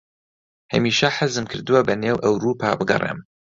[0.73, 3.19] هەمیشە حەزم کردووە بەنێو ئەورووپا بگەڕێم.